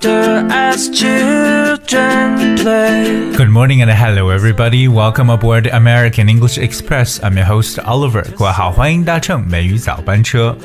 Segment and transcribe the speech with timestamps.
[0.00, 3.32] laughter as children play.
[3.36, 4.88] Good morning and hello everybody.
[4.88, 7.20] Welcome aboard American English Express.
[7.22, 8.24] I'm your host Oliver.
[8.36, 10.56] 各位好，欢迎搭乘美语早班车。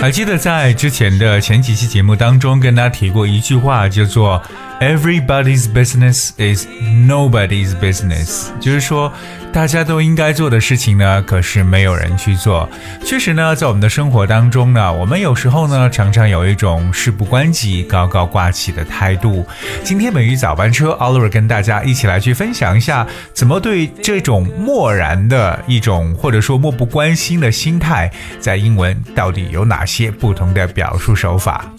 [0.00, 4.42] 还记得在之前的前几期节目当中，跟大家提过一句话，叫做
[4.80, 6.66] “Everybody's business is
[7.06, 9.12] nobody's business”，就是说
[9.52, 12.66] 大家都应该做的事情呢，可是没有人去做。
[13.04, 19.46] 确实呢，在我们的生活当中呢，我们有时候呢，常常有一种事不关己、高高挂起的态度。
[19.84, 31.70] 今天美语早班车，Oliver 跟大家一起来去分享一下，怎么对这种漠然的一种或者说漠不关心的心态，在英文到底有哪些不同的表述手法。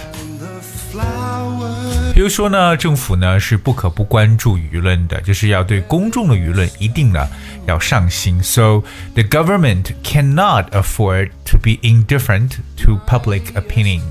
[2.14, 7.26] 比如说呢，政府呢是不可不关注舆论的，就是要对公众的舆论一定呢
[7.66, 8.42] 要上心。
[8.42, 8.82] So
[9.14, 12.50] the government cannot afford to be indifferent
[12.84, 14.02] to public opinion.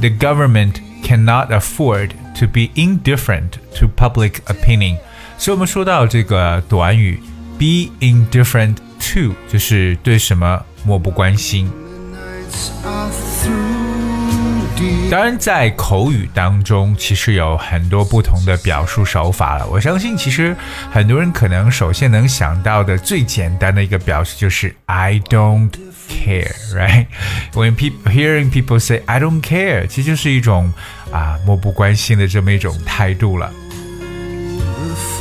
[0.00, 4.98] The government cannot afford to be indifferent to public opinion.
[5.38, 7.18] 所以我们说到这个短语
[7.58, 11.70] be indifferent to，就是对什么漠不关心。
[15.09, 19.67] 当然，在口语当中，其实有很多不同的表述手法了。
[19.67, 20.55] 我相信，其实
[20.89, 25.69] 很多人可能首先能想到的最简单的一个表示就是 "I don't
[26.09, 27.07] care", right?
[27.53, 30.71] When people hearing people say "I don't care"，其实就是一种
[31.11, 33.51] 啊漠不关心的这么一种态度了。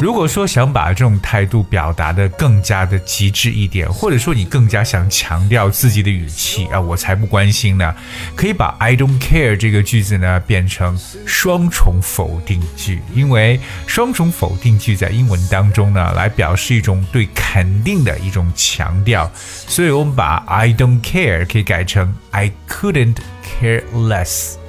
[0.00, 7.94] 如果说想把这种态度表达的更加的极致一点，或者说你更加想强调自己的语气啊，我才不关心呢，
[8.34, 24.59] 可以把 I don't care 这个句子呢变成双重否定句，因为双重否定句在英文当中呢来表示一种对肯定的一种强调，所以我们把 I don't care 可以改成 I couldn't care less。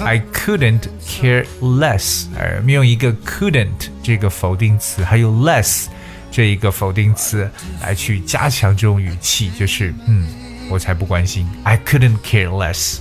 [0.00, 5.86] I couldn't care less，而我们用一个 couldn't 这个否定词，还有 less
[6.30, 7.48] 这一个否定词
[7.80, 10.26] 来去加强这种语气，就是嗯，
[10.70, 11.46] 我才不关心。
[11.64, 12.98] I couldn't care less。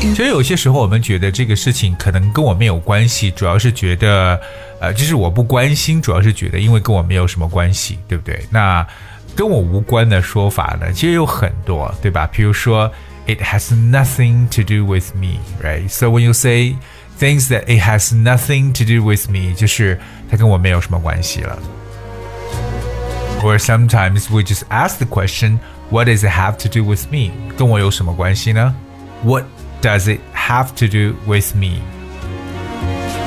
[0.00, 4.40] 其实有些时候我们觉得这个事情可能跟我没有关系，主要是觉得，
[4.80, 8.44] 呃，就是我不关心，主要是觉得因为跟我没有什么关系，对不对？
[8.50, 8.86] 那
[9.34, 12.28] 跟我无关的说法呢，其实有很多，对吧？
[12.32, 12.90] 比如说
[13.27, 15.89] ，it has nothing to do with me，right?
[15.89, 16.75] So when you say
[17.17, 19.99] things that it has nothing to do with me，就是
[20.29, 21.57] 它跟我没有什么关系了。
[23.43, 27.31] Or sometimes we just ask the question, what does it have to do with me?
[27.57, 28.75] 跟我有什么关系呢？
[29.23, 29.45] What
[29.81, 31.81] does it have to do with me?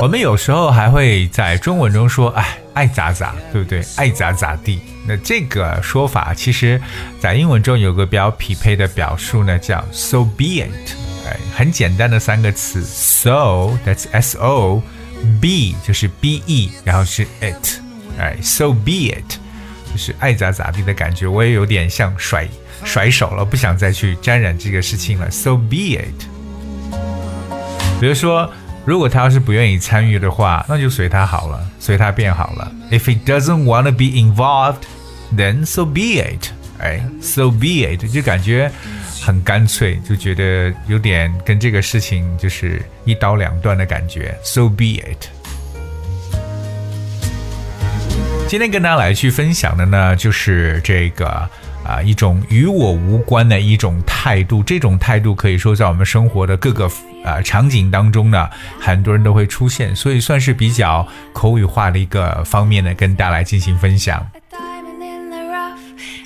[0.03, 3.83] 我们有时候还会在中文中说，哎，爱咋咋，对不对？
[3.97, 4.81] 爱咋咋地。
[5.06, 6.81] 那这个说法其实，
[7.19, 10.94] 在英文中有个比较匹配的表述呢，叫 so be it。
[11.27, 17.81] 哎，很简单的三个词，so，that's s o，be 就是 b e，然后是 it。
[18.19, 19.39] 哎，so be it，
[19.91, 21.27] 就是爱咋咋地的感觉。
[21.27, 22.47] 我也有点像甩
[22.85, 25.31] 甩手了，不想再去沾染这个事情了。
[25.31, 26.27] so be it。
[27.99, 28.49] 比如说。
[28.87, 32.73] 如果他要是不愿意参与的话，那就随他好了，随他变好了。
[32.93, 34.83] If he doesn't want to be involved,
[35.37, 36.50] then so be it。
[36.79, 38.71] 哎，so be it，就感觉
[39.21, 44.33] 很干脆，就觉得有点跟这个事情就是一刀两断的感觉。
[44.44, 45.27] So be it。
[48.47, 51.27] 今天跟大家来去分享的呢，就是这个
[51.85, 54.62] 啊一种与我无关的一种态度。
[54.62, 56.89] 这种态度可以说在我们生活的各个。
[57.26, 58.49] 呃，场景当中呢，
[58.81, 64.25] 很多人都会出现，所以算是比较口语化的一个方面呢，跟大家来进行分享。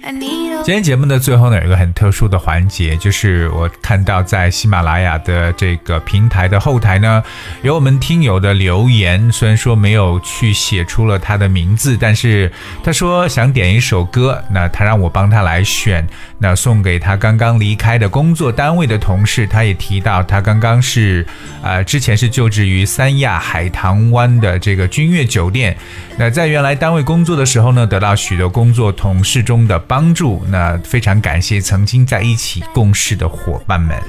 [0.02, 7.22] 今天节目的最后呢，有一个很特殊的环节，就是我看到在喜马拉雅的这个平台的后台呢，
[7.62, 12.50] 有我们听友的留言，虽然说没有去写出了他的名字，但是
[12.82, 16.06] 他说想点一首歌，那他让我帮他来选，
[16.38, 19.46] 那送给他刚刚离开的工作单位的同事。
[19.46, 21.26] 他也提到他刚刚是，
[21.62, 25.76] 呃，之前是就职于三亚海棠湾的这个君悦酒店，
[26.16, 30.40] 那在原来单位工作的时候呢，得到许多工作同事中的帮助。
[30.46, 34.00] 那非常感谢曾经在一起共事的伙伴们。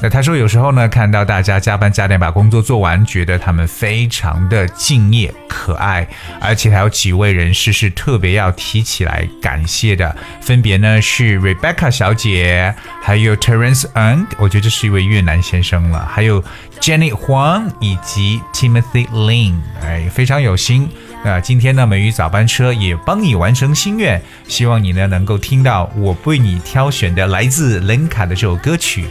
[0.00, 6.06] 那他说，有时候呢，看到大家加班加点把工作做完，觉得他们非常的敬业可爱，
[6.40, 12.72] 而且还有几位人士是特别要提起来感谢的，分别呢是 Rebecca 小姐，
[13.02, 16.40] 还有 Terence Ng，我觉得这是一位越南先生了，还有
[16.80, 20.88] Jenny Huang 以及 Timothy Lin，哎，非常有心。
[21.24, 29.06] 那今天呢，美语早班车也帮你完成心愿，希望你呢能够听到我为你挑选的来自 lenka 的这首歌曲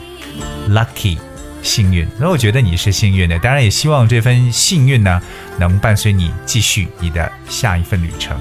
[0.72, 1.18] 《Lucky》，
[1.64, 2.08] 幸运。
[2.20, 5.20] 那我觉得你是幸运的，当然也希望这份幸运呢
[5.58, 8.38] 能伴随你继续你的下一份旅程。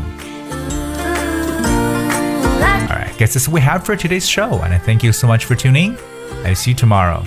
[2.90, 5.46] All right, guess that's we have for today's show, and I thank you so much
[5.46, 5.94] for tuning.
[6.44, 7.22] I see you tomorrow.